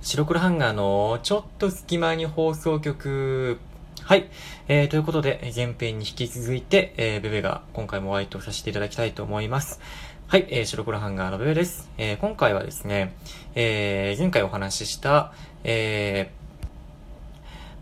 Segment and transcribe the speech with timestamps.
[0.00, 3.58] 白黒ハンガーのちょっと隙間に放送局。
[4.04, 4.30] はい。
[4.68, 9.80] えー、ということで、前編に引き続いて、えー、ベベが今回もお相手をさせていただきたいと思います。
[10.28, 11.90] はい、えー、白黒ハンガーのベベです。
[11.98, 13.16] えー、今回はですね、
[13.56, 15.32] えー、前回お話しした、
[15.64, 16.30] え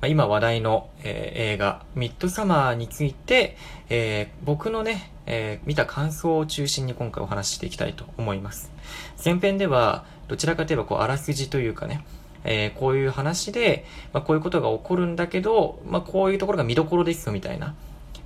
[0.01, 3.59] ー、今話題の、えー、映画、ミッドサマーについて、
[3.91, 8.73] えー、僕のね、えー、見た感想を中心に今回お話ししていきたいと思います。
[9.23, 12.05] 前編では、どちらかといえばこう、あらすじというかね、
[12.45, 17.75] えー、こういう話で、まあ、こういうことが起こるんだけど、まあ、こういうところが見どころですよ、みたいな。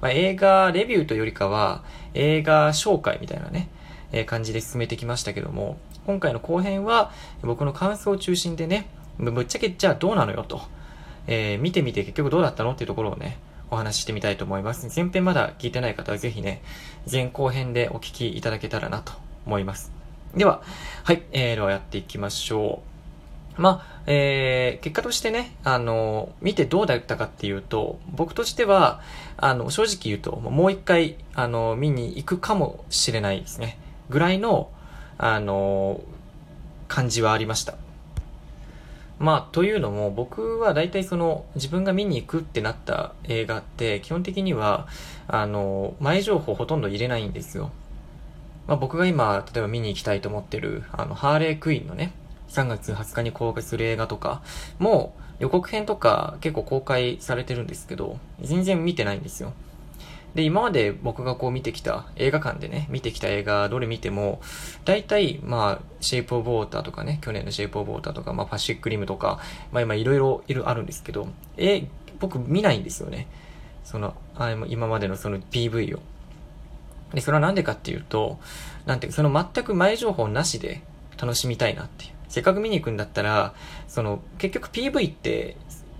[0.00, 1.82] まあ、映画レビューというよりかは、
[2.14, 3.68] 映画紹介みたいなね、
[4.12, 8.88] えー、感じで進めてきましたけども、今回の後編は、僕の感想を中心でね、
[9.18, 10.62] ぶっちゃけじゃあどうなのよと、
[11.26, 13.38] えー、見てみて結局どうだったのっていうところをね、
[13.70, 14.88] お話ししてみたいと思います。
[14.94, 16.62] 前編まだ聞いてない方はぜひね、
[17.10, 19.12] 前後編でお聞きいただけたらなと
[19.46, 19.99] 思います。
[20.34, 20.62] では、
[21.04, 22.82] はい、えー、ではやっていきましょ
[23.58, 23.60] う。
[23.60, 29.00] まあ、えー、結果としてね、あの、見てどうだったかっていうと、僕としては、
[29.36, 33.78] あの、正直言うと、もう一回、あの、見に行くかもしれないですね。
[34.08, 34.70] ぐらいの、
[35.18, 36.00] あの、
[36.86, 37.74] 感じはありました。
[39.18, 44.86] まあ、というのも、僕は大体その、自分が見に行くってなった映画って、基本的には、
[45.28, 47.70] あの、前情報ほとんど入れないんですよ。
[48.70, 52.12] まあ、僕が今、例えば見に行きたいと思ってる、あの、ハーレークイーンのね、
[52.50, 54.42] 3月20日に公開する映画とか
[54.78, 59.54] も、予告編とか結構公開されてるんですけど、全然見てないんですよ。
[60.36, 64.40] で、今まで僕がこう見てきた、映画館でね、見てきた映画、どれ見ても、
[64.84, 69.40] 大体、まあ、シェイプオブウォーターとかね、去年のシェイプオブウォーターとか、まあ、パシックリムとか、
[69.72, 70.18] まあ今いろい
[70.54, 71.26] ろあるんですけど、
[71.56, 71.88] え、
[72.20, 73.26] 僕見ないんですよね。
[73.82, 76.00] その、あ今までのその PV を。
[77.14, 78.38] で、それはなんでかっていうと、
[78.86, 80.82] なんていうその全く前情報なしで
[81.20, 82.10] 楽しみたいなっていう。
[82.28, 83.54] せっかく見に行くんだったら、
[83.88, 85.56] その、結局 PV って、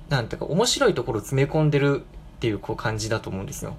[0.08, 2.02] なんていうか面白いところを詰め込んでる
[2.36, 3.76] っていうこう感じだと思うんですよ。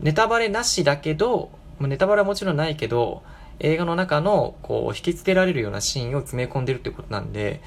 [0.00, 1.50] ネタバレなしだけど、
[1.80, 3.22] ネタバレはもちろんないけど、
[3.60, 7.60] 映画の中の、こう、引きつけられるようなシーンを詰め込んでるってことなんで、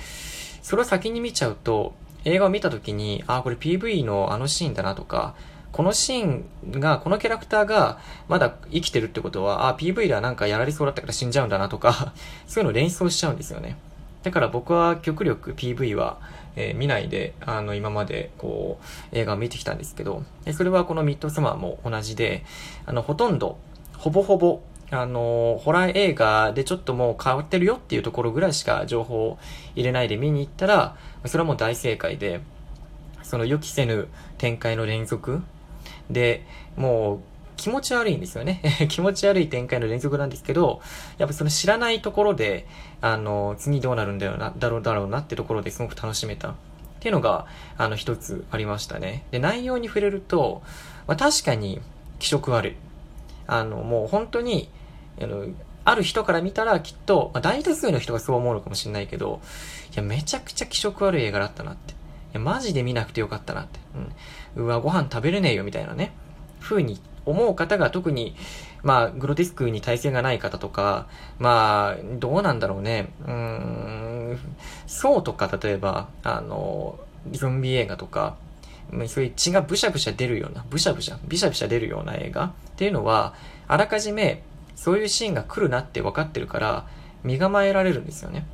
[0.61, 1.94] それを先に見ちゃうと、
[2.25, 5.35] 映画を見た時に、ああ、これ PV のあのシーンだなとか、
[5.75, 7.99] このシーンが、このキャラクターが
[8.29, 12.13] まだ生きてるってことは、あ、PV ではなんかやられそうだったから死んじゃうんだなとか
[12.47, 13.77] そういうの連想しちゃうんですよね。
[14.23, 16.17] だから僕は極力 PV は、
[16.55, 18.79] えー、見ないで、あの、今まで、こ
[19.11, 22.45] う、映画を見てきたんですけど、それはこのミッドサマーも同じで、
[22.85, 23.57] あの、ほとんど、
[23.97, 24.61] ほぼほぼ、
[24.91, 29.37] あの、ホラー映画でちょっともう変わってるよっていうところぐらいしか情報を
[29.75, 32.39] 入れないで見に行ったら、それはもう大正解で、
[33.23, 34.07] その予期せぬ
[34.37, 35.43] 展開の連続
[36.09, 36.45] で、
[36.75, 37.19] もう、
[37.57, 38.61] 気持ち悪いんですよね。
[38.89, 40.81] 気持ち悪い展開の連続なんですけど、
[41.17, 42.67] やっぱその知らないところで、
[43.01, 46.49] あの、次どうなるんだよな、だろうだろうなってところですごく楽しめた。
[46.49, 46.53] っ
[46.99, 47.45] ていうのが、
[47.77, 49.25] あの、一つありましたね。
[49.31, 50.63] で、内容に触れると、
[51.07, 51.79] まあ、確かに
[52.19, 52.75] 気色悪い。
[53.47, 54.69] あの、もう本当に、
[55.22, 55.45] あの、
[55.85, 59.39] ある人から見たらきっと、まあ、大多数の人がそう思うのかもしれないけど、
[59.93, 61.93] いや、めちゃくちゃ気色悪い映画だったなって。
[62.40, 63.79] マジで見なくてよかったなって。
[64.56, 64.66] うん。
[64.66, 66.13] うわ、ご飯食べれねえよ、みたいなね、
[66.62, 68.35] 風に思う方が特に、
[68.84, 71.07] まあ、グロテスクに耐性がない方とか、
[71.40, 73.09] まあ、どうなんだろうね。
[73.28, 74.40] うん、
[74.88, 77.00] そうとか、例えば、あの、
[77.31, 78.38] ゾンビ映画とか、
[79.07, 83.34] そういう血がブシャブシャ出るような、ブシャブシャ、ビシャビシャ出るような映画っていうのは、
[83.67, 84.44] あらかじめ、
[84.75, 86.88] そういうシーンが来るなって分かってるから、
[87.23, 88.46] 身構えられるんですよね。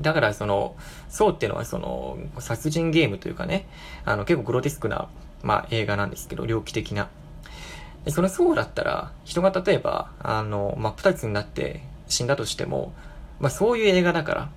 [0.00, 0.76] だからその、
[1.08, 3.66] そうっていうのはその、殺人ゲームというかね、
[4.04, 5.08] あの結構グロテスクな、
[5.42, 7.08] まあ映画なんですけど、猟奇的な。
[8.04, 12.92] でそのそうだったら、人が例えば、あの、真っ二つになって死んだとしても、
[13.40, 14.48] まあそういう映画だからっ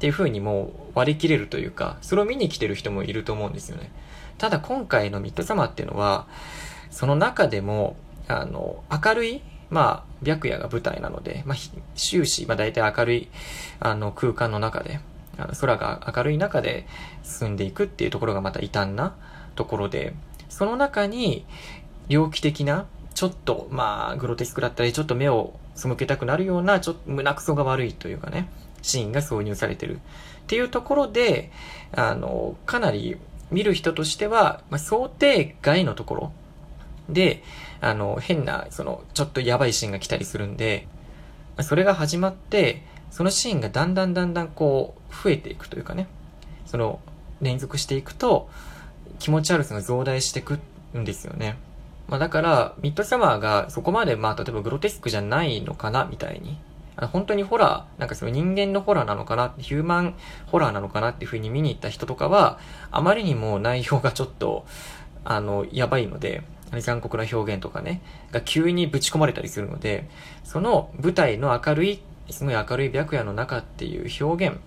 [0.00, 3.90] ていう風にもう割り切れるというか、それを見に来てる人もいると思うんですよね。
[4.38, 6.26] ただ今回のミッドサマーっていうのは、
[6.90, 7.96] その中でも、
[8.28, 11.58] あの、明るいまあ、白夜が舞台なので、まあ、
[11.94, 13.28] 終始、まあ大体明るい、
[13.80, 15.00] あの、空間の中で、
[15.36, 16.86] あの空が明るい中で
[17.22, 19.14] 進んでいくっていうところがまた異端な
[19.54, 20.14] ところで、
[20.48, 21.44] その中に、
[22.08, 28.48] 猟奇的な、ちょっと、まあ、グロテスクだったり、ちょっと目を背けたくなるような、ちょっと胸くそが悪いというかね、
[28.82, 29.96] シーンが挿入されてる。
[29.96, 30.00] っ
[30.46, 31.50] ていうところで、
[31.92, 33.18] あの、かなり
[33.50, 36.32] 見る人としては、まあ、想定外のところ
[37.08, 37.42] で、
[37.80, 40.86] あの、変な、その、ちょっとやばいシーンが来たりするんで、
[41.60, 46.06] それが始まって、そのシーンがだんだんだんだんこう、増えていくというかね、
[46.66, 47.00] その、
[47.40, 48.48] 連続していくと、
[49.18, 50.58] 気持ち悪さが増大してく
[50.96, 51.56] んですよね。
[52.08, 56.58] まあだから、ミッドサマーがそこまでまあ例えばグロテスクじゃないのかなみたいに
[57.06, 60.14] 本当にホラー、なんかその人間のホラーなのかな、ヒューマン
[60.46, 62.58] ホラーなのかなっていう風に見に行った人とかは、
[62.90, 64.66] あまりにも内容がちょっと、
[65.24, 66.42] あの、やばいので、
[66.80, 70.08] 残酷な表現とかね、が急にぶち込まれたりするので、
[70.44, 72.00] その舞台の明るい、
[72.30, 74.58] すごい明るい白夜の中っていう表現、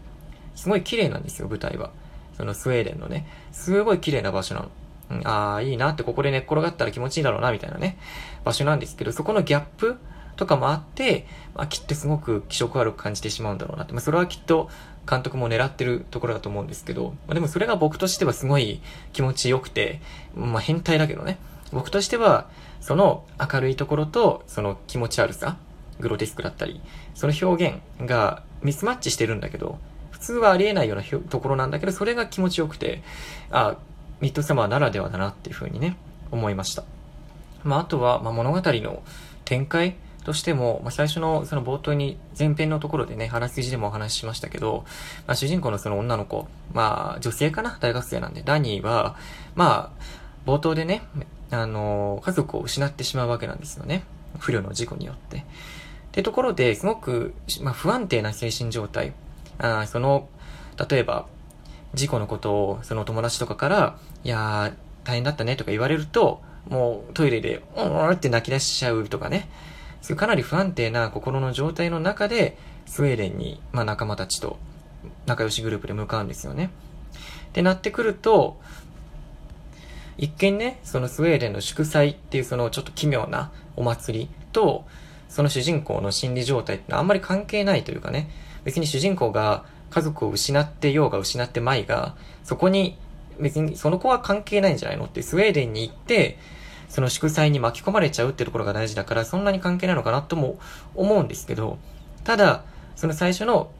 [0.56, 1.92] すごい綺麗なんですよ、舞台は。
[2.38, 4.70] そのスウェーデンのね、すごい綺麗な場所なの。
[5.12, 7.98] うん、ああ、いいなって、ここで寝っ転がったら気持ちいいだろうな、みたいなね、
[8.44, 9.98] 場所なんですけど、そこのギャップ
[10.38, 13.94] とかもあって、まあ、きっとすごく気色悪く感じてしまうんだろうなって。
[13.94, 14.70] まあ、それはきっと
[15.10, 18.82] 監督も狙ってるところだと思うんですけど、まあ、でもそれが僕としてはすごい
[19.14, 20.02] 気持ちよくて、
[20.36, 21.38] まあ、変態だけどね。
[21.72, 25.58] 僕としては、その明るいところと、その気持ち悪さ、
[26.00, 26.82] グロテスクだったり、
[27.16, 29.78] その表現がミスマッチしてるんだけど、
[30.10, 33.02] 普通はありえないようなところなんだけど、それが気持ちよくて、
[33.52, 33.78] あ、
[34.20, 35.98] ミッドサマーならではだなっていうふうにね、
[36.32, 36.84] 思いました。
[37.64, 39.04] まあ、あとは、まあ、物語の
[39.46, 44.84] 展開としても、まあ、最初のその冒頭に前編のところでね、話すじでもお話ししましたけど、
[45.28, 49.16] まあ、主人公のその女の子、まあ、女性かな大学生なんで、ダニーは、
[49.56, 51.02] まあ、冒頭でね、
[51.52, 54.04] あの、家族を失ってしまうわけなんですよね。
[54.40, 55.38] 不慮の事故によって。
[55.38, 55.42] っ
[56.12, 59.14] てところで、すごく、まあ、不安定な精神状態。
[59.60, 60.28] あその、
[60.90, 61.28] 例えば、
[61.94, 69.50] 事故のことを、その友達とかから、いやー、大変だったねとか言われると、もうトイレで、うんって泣き出しちゃうとかね。
[70.02, 74.58] そういうかなり不安定な心の状態の中で、スウェーデンに、まあ仲間たちと
[75.26, 76.72] 仲良しグループで向かうんですよね。
[77.50, 78.60] ってなってくると、
[80.22, 84.86] 一見ね、そのスウェーデンの祝祭っていうそのちょっと奇妙なお祭りと、
[85.30, 88.30] その主人公の心理状態ってのはあんまり関係ないというかね、
[88.64, 93.00] 別に主人公が家族を失ってようが失ってまいが、そこに
[93.40, 96.38] 別にその子は関係ないんじゃないのってスウェーデンに行って、
[96.88, 100.60] その祝祭に巻き込まれちゃうってところが大事だから、そんなに関係ないのかなとも
[100.94, 101.80] 思うんですけど、
[102.24, 102.64] ただ、
[102.96, 103.72] その最初の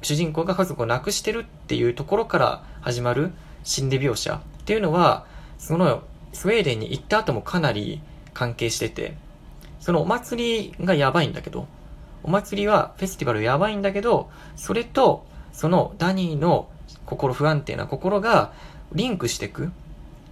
[0.00, 5.26] 主人公が家族を亡くしてるっていうところから始まる心理描写っていうのは、
[5.62, 8.02] そのスウェーデンに行った後もかなり
[8.34, 9.14] 関係してて、
[9.78, 11.68] そのお祭りがやばいんだけど、
[12.24, 16.68] お祭りはフェスティバルやばいんだけど、それと、そのダニーの
[17.06, 18.52] 心不安定な心が
[18.92, 19.70] リンクしていく、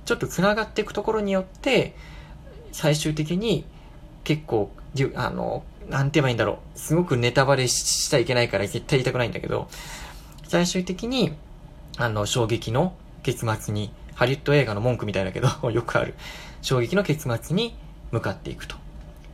[0.05, 1.94] ちょっと繋がっていくところによって、
[2.73, 3.65] 最終的に
[4.25, 4.73] 結構、
[5.15, 6.79] あの、なんて言えばいいんだろう。
[6.79, 9.69] すごくネタバレしちゃいけないから絶対言いたくないんだけど、
[10.49, 11.35] 最終的に、
[11.99, 16.12] あの、衝撃の結末に、ハリウッド映画の文句みたいだけど、 よくある。
[16.61, 17.75] 衝撃の結末に
[18.11, 18.76] 向かっていくと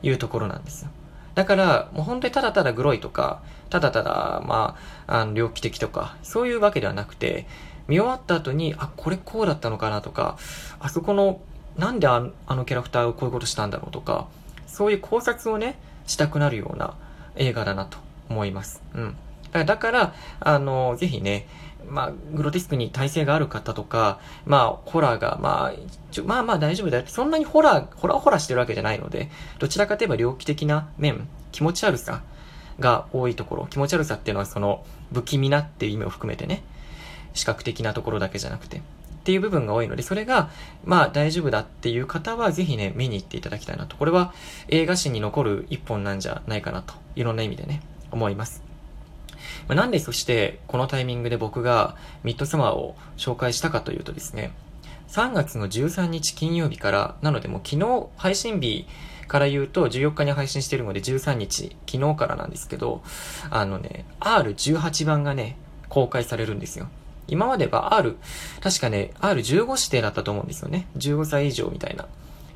[0.01, 0.91] いうところなんですよ。
[1.35, 7.47] だから、もう本当にただただグロいとか、ただただ、まあ、あの、猟奇的とか、そういうわけではなくて、
[7.89, 10.37] 見終わった後に、あ、これこうだったのかなとか、
[10.79, 11.41] あそこの、
[11.75, 14.27] なんであのキャラクターをこういうことしたんだろうとか、
[14.67, 16.93] そういう考察をね、したくなるような
[17.35, 17.97] 映画だなと
[18.29, 18.81] 思います。
[18.95, 19.17] うん。
[19.65, 21.47] だから、あの、ぜひね、
[21.89, 25.73] まあ、グロテスクに耐性がある方とか、まあ、ホラーが、まあ、
[26.11, 27.03] ちょまあまあ大丈夫だよ。
[27.07, 32.23] そんなにホラー、ホラーホラーしてるわけじゃないので、どちらかといえば猟奇的な面、気持ち悪さ
[32.79, 36.63] が多いところ、気持ち悪さっていうのはその、不気味なっていう意味を含めてね、
[37.33, 38.81] 視覚的なところだけじゃなくて、っ
[39.23, 40.49] ていう部分が多いので、それが、
[40.85, 43.95] まあ大丈夫だっていう方は、ぜひね、見に行っていただきたいなと。
[43.97, 44.33] これは
[44.69, 47.81] 映画史に残る一本なんじゃないかなと、いろんな意味でね、
[48.11, 48.66] 思います。
[49.67, 54.51] まあ、なんでそしてこのタイミングで僕がミッドサマーを紹介したかというとですね、
[55.09, 58.87] 3月の13日金曜日から、なのでもう昨日配信日
[59.27, 63.01] から言うと14日に配信してるので13日、昨日からなんですけど、
[63.49, 65.57] あのね、R18 番がね、
[65.89, 66.87] 公開されるんですよ。
[67.27, 68.17] 今までは R、
[68.61, 70.87] 確かね、R15 指定だったと思うんですよね。
[70.97, 72.05] 15歳以上みたいな。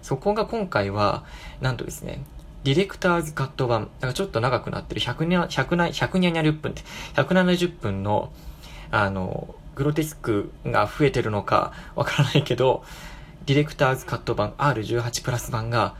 [0.01, 1.24] そこが今回は、
[1.60, 2.24] なんとですね、
[2.63, 3.84] ディレクターズカット版。
[3.84, 6.82] だからちょっと長くなってる100にゃ、100な、100にゃにゃ10分って、
[7.15, 8.32] 170分の、
[8.91, 12.84] あの、グロテスクが増えてるのかわからないけど、
[13.46, 15.96] ディレクターズカット版 R18 プラス版が、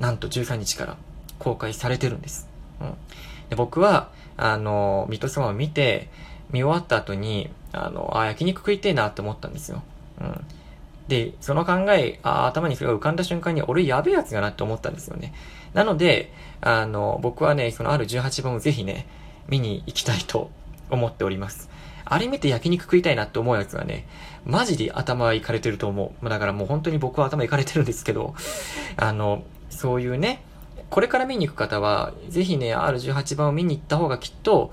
[0.00, 0.96] なんと13日から
[1.38, 2.48] 公開されてるんです。
[2.80, 2.94] うん。
[3.50, 6.08] で僕は、あの、ミッドサマーを見て、
[6.50, 9.82] 見終わった後に、あの、あ、焼肉食いてえなって思ったんですよ。
[10.20, 10.44] うん。
[11.08, 15.32] で、その考え、あ頭にそれが浮かんだ瞬間に、俺やべえやつだなって思ったんですよね。
[15.74, 19.06] なので、あの、僕はね、そのある18番をぜひね、
[19.48, 20.50] 見に行きたいと
[20.90, 21.70] 思っております。
[22.04, 24.06] あれ見て焼肉食いたいなって思うやつはね、
[24.44, 26.28] マジで頭はいかれてると思う。
[26.28, 28.34] だからもう本当に僕は頭いかれてるんですけど、
[28.96, 30.42] あの、そういうね、
[30.90, 34.72] これから見に行く方は、ぜひね、R18 番を見に行った方がきっと、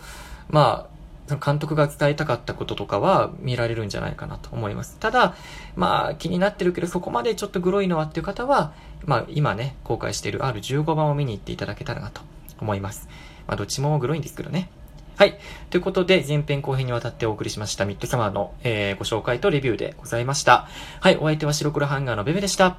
[0.49, 0.94] まあ、
[1.43, 4.97] 監督が伝えたかったこととかは見られるんじゃないかなと思います。
[4.99, 5.35] ただ、
[5.75, 8.73] まあ気になってるけどそこまでちょっとグロいのはっていう方は、
[9.05, 12.21] まあ今ね、公開している R15 番を見に行っていただけたらなと
[12.59, 13.09] 思います。
[13.47, 14.69] まあ、どっちもグロいんですけどね。
[15.17, 15.39] はい。
[15.69, 20.67] ということで、前編後編にわたってお送りしましたミッドサマーの、えー、ご紹介とレビューでございました。
[20.99, 21.15] はい。
[21.17, 22.77] お相手は白黒ハンガーのベベでした。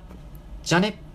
[0.63, 1.06] じゃあね。